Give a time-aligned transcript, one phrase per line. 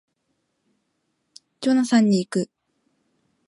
[1.59, 2.49] ジョナサンに行く